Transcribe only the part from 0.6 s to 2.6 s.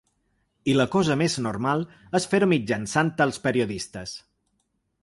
I la cosa més normal és fer-ho